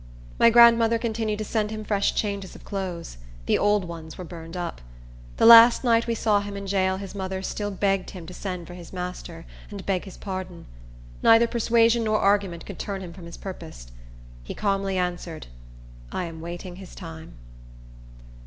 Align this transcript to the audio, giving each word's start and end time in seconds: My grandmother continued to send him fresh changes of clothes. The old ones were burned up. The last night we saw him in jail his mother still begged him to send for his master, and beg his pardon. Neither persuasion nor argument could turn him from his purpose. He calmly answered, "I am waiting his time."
My 0.39 0.49
grandmother 0.49 0.97
continued 0.97 1.37
to 1.37 1.45
send 1.45 1.69
him 1.69 1.83
fresh 1.83 2.15
changes 2.15 2.55
of 2.55 2.63
clothes. 2.63 3.19
The 3.45 3.59
old 3.59 3.85
ones 3.85 4.17
were 4.17 4.23
burned 4.23 4.57
up. 4.57 4.81
The 5.37 5.45
last 5.45 5.83
night 5.83 6.07
we 6.07 6.15
saw 6.15 6.39
him 6.41 6.57
in 6.57 6.65
jail 6.65 6.97
his 6.97 7.13
mother 7.13 7.43
still 7.43 7.69
begged 7.69 8.09
him 8.09 8.25
to 8.25 8.33
send 8.33 8.65
for 8.65 8.73
his 8.73 8.91
master, 8.91 9.45
and 9.69 9.85
beg 9.85 10.05
his 10.05 10.17
pardon. 10.17 10.65
Neither 11.21 11.45
persuasion 11.45 12.03
nor 12.03 12.17
argument 12.19 12.65
could 12.65 12.79
turn 12.79 13.01
him 13.01 13.13
from 13.13 13.27
his 13.27 13.37
purpose. 13.37 13.91
He 14.43 14.55
calmly 14.55 14.97
answered, 14.97 15.45
"I 16.11 16.23
am 16.25 16.41
waiting 16.41 16.77
his 16.77 16.95
time." 16.95 17.33